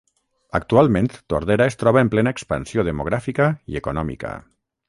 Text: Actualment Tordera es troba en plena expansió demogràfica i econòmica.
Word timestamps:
Actualment 0.59 1.09
Tordera 1.33 1.67
es 1.73 1.77
troba 1.83 2.03
en 2.05 2.11
plena 2.15 2.35
expansió 2.37 2.89
demogràfica 2.91 3.51
i 3.75 3.81
econòmica. 3.83 4.35